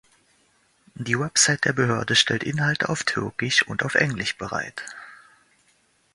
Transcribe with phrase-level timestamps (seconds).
[0.95, 4.83] Die Website der Behörde stellt Inhalte auf Türkisch und auf Englisch bereit.